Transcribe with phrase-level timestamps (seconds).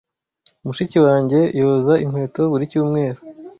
[0.65, 3.19] Mushiki wanjye yoza inkweto buri cyumweru.